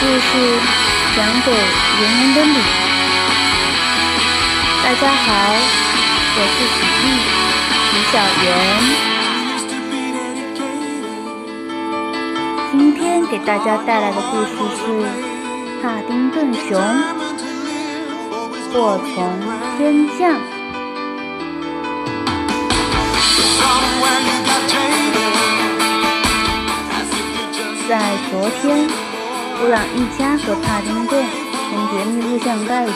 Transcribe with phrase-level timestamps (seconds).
[0.00, 0.30] 故事
[1.16, 2.54] 讲给圆圆的你。
[4.84, 5.28] 大家好，
[6.36, 7.04] 我是喜艺
[7.90, 8.14] 徐小
[8.44, 8.46] 圆。
[12.70, 14.82] 今天给大家带来的故事是
[15.82, 16.70] 《帕丁顿熊》，
[18.72, 19.14] 祸从
[19.76, 20.38] 天降。
[27.88, 27.92] 在
[28.30, 29.07] 昨天。
[29.58, 31.24] 布朗一家和帕丁顿
[31.68, 32.94] 从绝密录像带中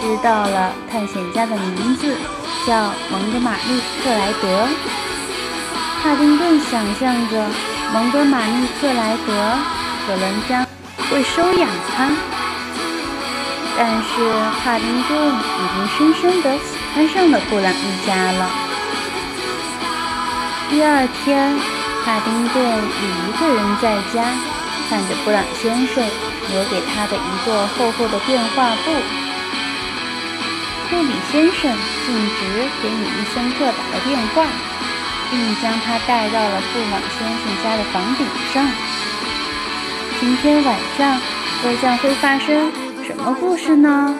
[0.00, 2.16] 知道了探险家的名字，
[2.66, 4.66] 叫蒙哥马利克莱德。
[6.02, 7.46] 帕丁顿想象着
[7.92, 9.58] 蒙哥马利克莱德
[10.06, 10.66] 可能将
[11.08, 12.10] 会收养他，
[13.78, 14.32] 但是
[14.64, 18.50] 帕丁顿已经深深地喜欢上了布朗一家了。
[20.68, 21.56] 第二天，
[22.04, 24.55] 帕丁顿也一个人在家。
[24.88, 26.04] 看着布朗先生
[26.50, 28.92] 留给他的一摞厚厚的电话簿，
[30.88, 32.40] 库里先生径直
[32.82, 34.46] 给米利森特打了电话，
[35.30, 38.66] 并将他带到了布朗先生家的房顶上。
[40.20, 41.20] 今天晚上
[41.64, 42.70] 又将会发生
[43.04, 44.14] 什么故事呢？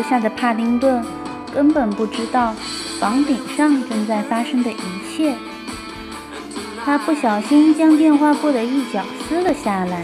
[0.00, 1.04] 楼下的帕丁顿
[1.54, 2.54] 根本不知道
[2.98, 5.34] 房顶上正在发生的一切。
[6.82, 10.02] 他不小心将电话簿的一角撕了下来，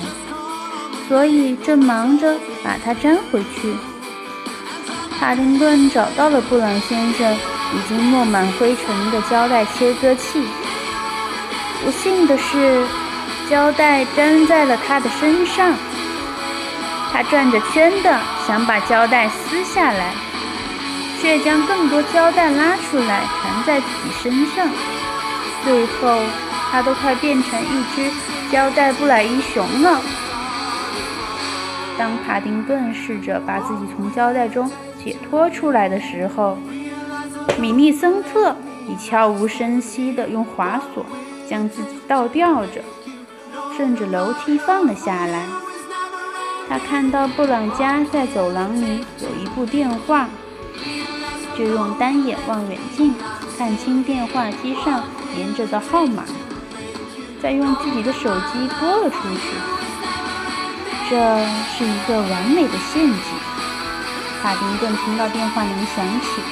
[1.08, 3.74] 所以正忙着把它粘回去。
[5.18, 10.42] 帕丁顿找到了布朗先生已经落满灰尘的胶带切割器。
[11.82, 12.86] 不幸的是，
[13.48, 15.72] 胶带粘在了他的身上。
[17.12, 20.12] 他转着圈的想把胶带撕下来，
[21.20, 24.68] 却将更多胶带拉出来缠在自己身上。
[25.64, 26.20] 最后，
[26.70, 28.10] 他都快变成一只
[28.52, 30.00] 胶带布莱伊熊了。
[31.98, 34.70] 当帕丁顿试着把自己从胶带中
[35.02, 36.58] 解脱出来的时候，
[37.58, 38.54] 米利森特
[38.86, 41.06] 已悄无声息地用滑索
[41.48, 42.82] 将自己倒吊着，
[43.74, 45.42] 顺着楼梯放了下来。
[46.68, 50.28] 他看到布朗家在走廊里有一部电话，
[51.56, 53.14] 就用单眼望远镜
[53.56, 55.04] 看清电话机上
[55.36, 56.24] 连着的号码，
[57.40, 59.56] 再用自己的手机拨了出去。
[61.08, 61.16] 这
[61.76, 63.20] 是一个完美的陷阱。
[64.42, 66.42] 帕丁顿听到电话铃响起，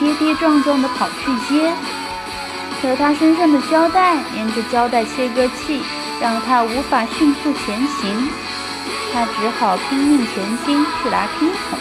[0.00, 1.72] 跌跌撞撞地跑去接，
[2.80, 5.80] 可他身上的胶带连着胶带切割器，
[6.20, 8.28] 让他无法迅速前行。
[9.12, 11.78] 他只好拼命前进去拿听筒。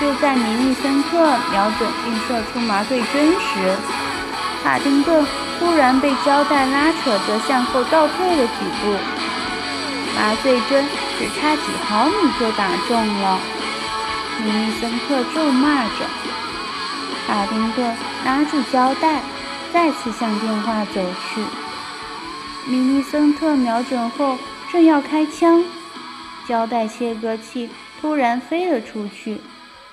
[0.00, 1.18] 就在米利森特
[1.50, 3.76] 瞄准并射出麻醉针时，
[4.62, 5.26] 卡丁顿
[5.58, 8.96] 突然被胶带拉扯着向后倒退了几步，
[10.16, 10.84] 麻醉针
[11.18, 13.38] 只差几毫米就打中了。
[14.44, 16.06] 米利森特咒骂着，
[17.26, 19.20] 卡丁顿拉住胶带，
[19.72, 21.00] 再次向电话走
[21.34, 21.42] 去。
[22.66, 24.38] 米利森特瞄准后，
[24.70, 25.64] 正要开枪。
[26.48, 27.68] 胶带切割器
[28.00, 29.38] 突然飞了出去，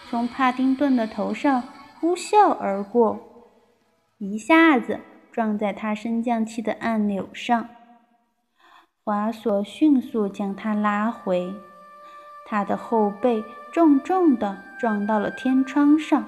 [0.09, 1.61] 从帕丁顿的头上
[1.99, 3.19] 呼啸而过，
[4.19, 5.01] 一下子
[5.33, 7.67] 撞在他升降器的按钮上。
[9.03, 11.53] 滑索迅速将他拉回，
[12.47, 16.23] 他的后背重重地撞到了天窗上。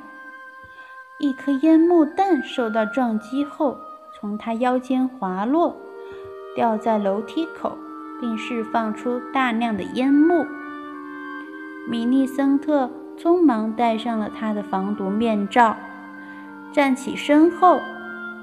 [1.21, 3.77] 一颗烟幕弹受到撞击后，
[4.13, 5.77] 从他腰间滑落，
[6.53, 7.77] 掉在楼梯口。
[8.19, 10.45] 并释放出大量的烟幕。
[11.88, 15.78] 米利森特匆忙戴上了他的防毒面罩，
[16.72, 17.79] 站起身后，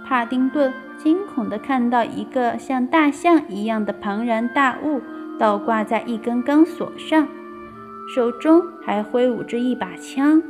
[0.07, 5.03] 帕丁顿惊恐地看到一个像大象一样的庞然大物
[5.39, 7.29] 倒挂在一根钢索上，
[8.15, 10.43] 手中还挥舞着一把枪。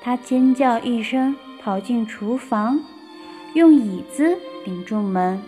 [0.00, 2.78] 他尖叫一声，跑进厨房，
[3.54, 5.42] 用椅子顶住门。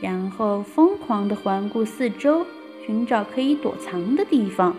[0.00, 2.44] 然后疯狂地环顾四周，
[2.84, 4.74] 寻找可以躲藏的地方。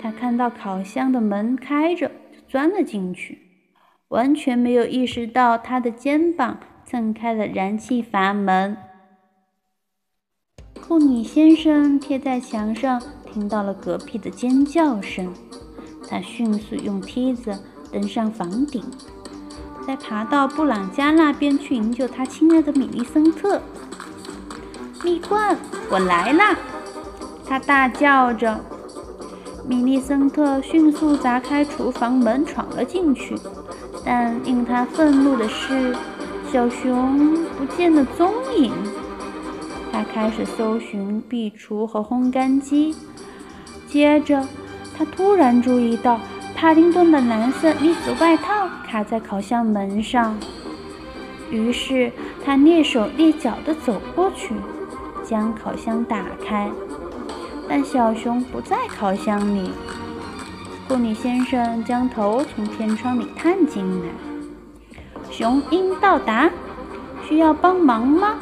[0.00, 3.38] 他看到烤箱的门开着，就钻了进去，
[4.08, 8.76] 完全没有意识到他的肩膀蹭开了燃气阀门。
[10.80, 15.34] 库里先生贴在墙上，听到了隔壁的尖叫声。
[16.08, 17.58] 他迅速用梯子
[17.92, 18.82] 登上房顶，
[19.88, 23.58] 再爬到布朗家那边去营救他亲爱的米利森特。
[25.02, 25.56] 蜜罐，
[25.88, 26.54] 我来啦！
[27.46, 28.60] 他大叫着。
[29.66, 33.34] 米利森特迅速砸开厨房门，闯了进去。
[34.04, 35.96] 但令他愤怒的是，
[36.52, 38.70] 小熊不见了踪影。
[39.90, 42.94] 他开始搜寻壁橱和烘干机，
[43.88, 44.46] 接着
[44.94, 46.20] 他突然注意到
[46.60, 50.36] 帕丁顿的蓝色呢子外套卡在烤箱门上。
[51.52, 52.10] 于是
[52.44, 54.52] 他蹑手蹑脚地走过去，
[55.24, 56.68] 将烤箱打开。
[57.68, 59.70] 但小熊不在烤箱里。
[60.88, 64.08] 库里先生将头从天窗里探进来。
[65.30, 66.50] 雄鹰到达，
[67.28, 68.34] 需要帮忙吗？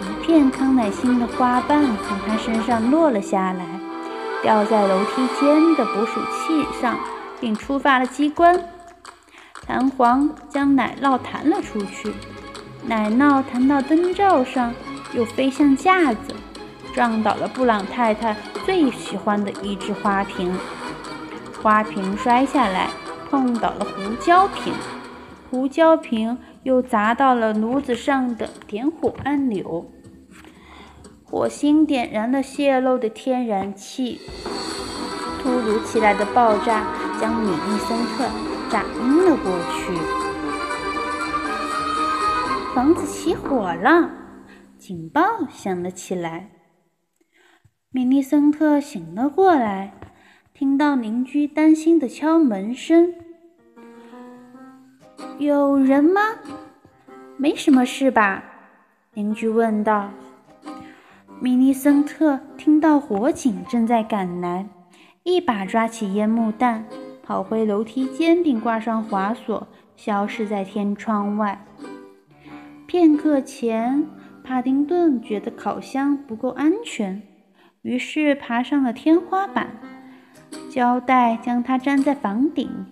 [0.00, 3.66] 一片康乃馨的花瓣从他身上落了下来，
[4.42, 6.98] 掉在楼梯间的捕鼠器上，
[7.40, 8.60] 并触发了机关。
[9.64, 12.12] 弹簧将奶酪弹了出去，
[12.84, 14.74] 奶酪弹到灯罩上，
[15.14, 16.34] 又飞向架子。
[16.92, 18.36] 撞倒了布朗太太
[18.66, 20.54] 最喜欢的一只花瓶，
[21.62, 22.90] 花瓶摔下来，
[23.30, 24.74] 碰倒了胡椒瓶，
[25.50, 29.86] 胡椒瓶又砸到了炉子上的点火按钮，
[31.32, 34.20] 火星点燃了泄漏的天然气，
[35.40, 36.84] 突如其来的爆炸
[37.18, 38.28] 将米利森特
[38.70, 39.94] 炸晕了过去，
[42.74, 44.10] 房子起火了，
[44.76, 46.50] 警报响了起来。
[47.90, 49.94] 米利森特醒了过来，
[50.52, 53.14] 听到邻居担心的敲门声。
[55.40, 56.20] “有人吗？
[57.38, 58.44] 没什么事吧？”
[59.14, 60.10] 邻居问道。
[61.42, 64.64] 米利森特听到火警正在赶来，
[65.24, 66.86] 一把抓起烟幕弹，
[67.20, 69.66] 跑回楼梯间，并挂上滑索，
[69.96, 71.66] 消失在天窗外。
[72.86, 74.06] 片刻前，
[74.44, 77.20] 帕丁顿觉得烤箱不够安全。
[77.82, 79.80] 于是爬上了天花板，
[80.70, 82.86] 胶带将它粘在房顶，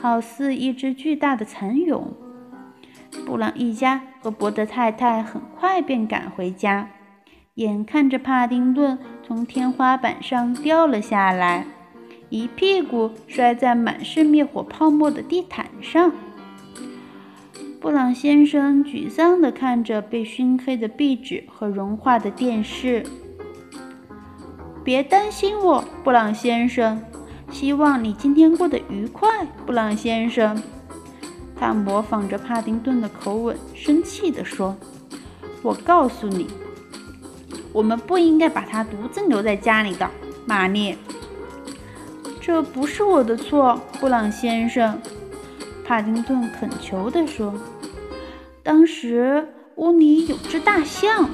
[0.00, 2.14] 好似一只巨大的蚕蛹。
[3.26, 6.88] 布朗一家和伯德太太很快便赶回家，
[7.54, 11.66] 眼看着帕丁顿从天花板上掉了下来，
[12.28, 16.12] 一屁股摔在满是灭火泡沫的地毯上。
[17.80, 23.04] 布朗先生沮丧地看着被熏黑的壁纸和融化的电视。
[24.84, 27.02] 别担心我，布朗先生。
[27.50, 30.62] 希望你今天过得愉快，布朗先生。
[31.56, 34.76] 他模仿着帕丁顿的口吻，生气地说
[35.62, 36.46] ：“我告诉你，
[37.72, 40.08] 我们不应该把他独自留在家里的，
[40.46, 40.96] 玛丽。”
[42.40, 45.00] 这不是我的错，布朗先生。
[45.84, 47.54] 帕丁顿恳求地说
[48.62, 49.46] ：“当时
[49.76, 51.28] 屋里有只大象。”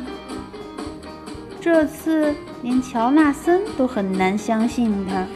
[1.60, 5.26] 这次连乔纳森都很难相信他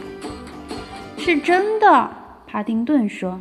[1.17, 2.09] 是真的。
[2.47, 3.39] 帕丁顿说：“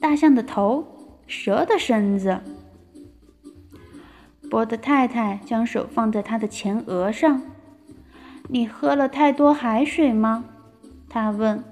[0.00, 0.84] 大象的头，
[1.26, 2.40] 蛇的身子。”
[4.50, 7.42] 波德太太将手放在他的前额上。
[8.48, 10.44] “你喝了太多海水吗？”
[11.08, 11.62] 他问。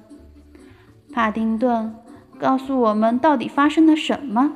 [1.13, 1.95] 帕丁顿，
[2.39, 4.53] 告诉我们到底发生了什么？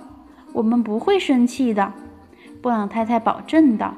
[0.55, 1.93] 我们不会生气的。”
[2.61, 3.95] 布朗太太保证道。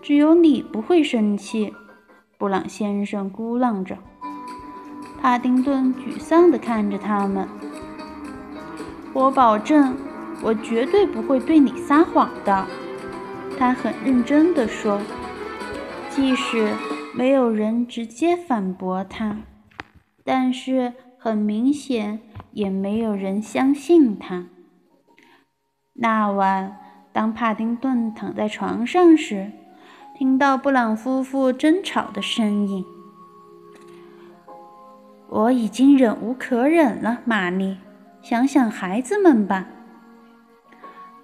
[0.00, 1.74] 只有你不会生气，
[2.38, 3.98] 布朗先生咕囔着。
[5.20, 7.46] 帕丁顿沮丧地看着他们。
[9.12, 9.94] 我保证，
[10.42, 12.66] 我绝对不会对你撒谎的。
[13.60, 15.02] 他很认真地说，
[16.08, 16.74] 即使
[17.14, 19.36] 没有人直接反驳他，
[20.24, 22.20] 但是很明显
[22.52, 24.46] 也没有人相信他。
[25.92, 26.78] 那晚，
[27.12, 29.52] 当帕丁顿躺在床上时，
[30.16, 32.82] 听到布朗夫妇争吵的声音，
[35.28, 37.76] 我已经忍无可忍了，玛丽。
[38.22, 39.66] 想想孩子们吧，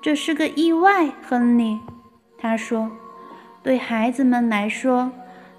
[0.02, 1.80] 这是个意外，亨利。
[2.46, 2.92] 他说
[3.60, 5.10] ：“对孩子们来说，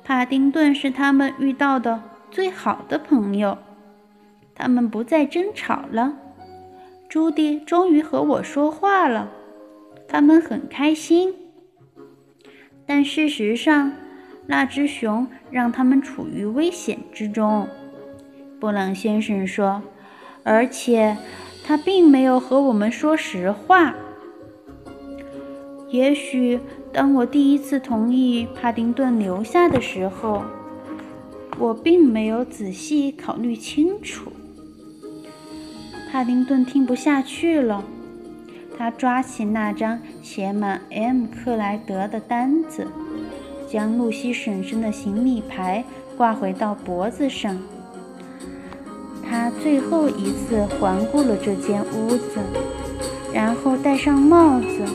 [0.05, 2.01] 帕丁顿是他们遇到的
[2.31, 3.57] 最好的朋友。
[4.55, 6.13] 他们不再争吵了。
[7.09, 9.29] 朱迪终于和我说话了，
[10.07, 11.35] 他们很开心。”
[12.87, 13.91] 但事实上，
[14.45, 17.67] 那只熊让他们处于危险之中，
[18.61, 19.81] 布朗先生说，
[20.43, 21.17] 而且
[21.65, 23.93] 他并没有和我们说实话。
[25.89, 26.59] 也许
[26.91, 30.43] 当我第一次同意帕丁顿留下的时候，
[31.57, 34.31] 我并没有仔细考虑清楚。
[36.11, 37.83] 帕丁顿听不下去了。
[38.77, 42.85] 他抓起那张写满 M 克莱德的单子，
[43.67, 45.83] 将露西婶婶的行李牌
[46.15, 47.57] 挂回到脖子上。
[49.27, 52.39] 他最后一次环顾了这间屋子，
[53.33, 54.85] 然后戴上帽子，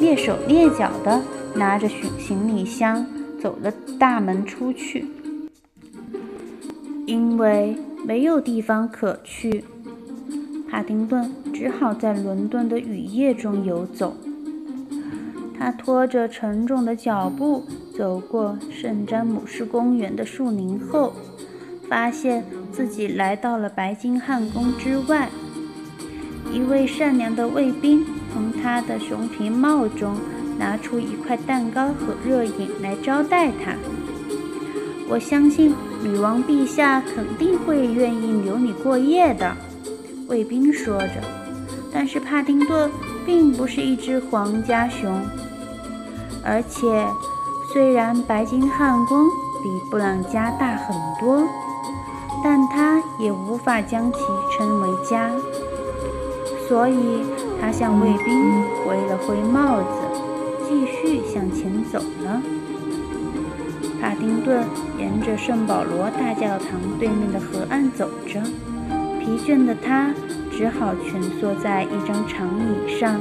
[0.00, 1.22] 蹑手蹑脚地
[1.54, 3.06] 拿着行行李箱
[3.40, 5.06] 走了大门出去。
[7.06, 9.64] 因为没有地方可去，
[10.68, 14.16] 帕丁顿只好在伦敦的雨夜中游走。
[15.58, 17.64] 他拖着沉重的脚步
[17.96, 21.14] 走过圣詹姆士公园的树林后。
[21.88, 25.30] 发现自己来到了白金汉宫之外，
[26.52, 28.04] 一位善良的卫兵
[28.36, 30.14] 从他的熊皮帽中
[30.58, 33.72] 拿出一块蛋糕和热饮来招待他。
[35.08, 39.56] 我相信女王陛下肯定会愿意留你过夜的，
[40.28, 41.14] 卫兵说着。
[41.90, 42.90] 但是帕丁顿
[43.24, 45.18] 并不是一只皇家熊，
[46.44, 47.06] 而且
[47.72, 49.26] 虽然白金汉宫
[49.62, 51.48] 比布朗家大很多。
[52.44, 54.18] 但他也无法将其
[54.56, 55.30] 称为家，
[56.68, 57.24] 所以
[57.60, 59.86] 他向卫兵挥了挥帽子，
[60.68, 62.42] 继续向前走了。
[64.00, 64.64] 帕丁顿
[64.98, 68.40] 沿着圣保罗大教堂对面的河岸走着，
[69.20, 70.12] 疲倦的他
[70.50, 73.20] 只好蜷缩在一张长椅上，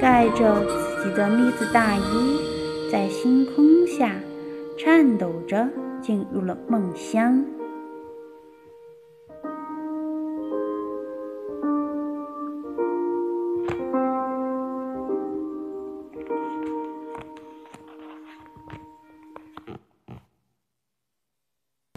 [0.00, 4.14] 盖着自己的呢子大衣，在星空下
[4.78, 5.68] 颤抖着
[6.00, 7.44] 进入了梦乡。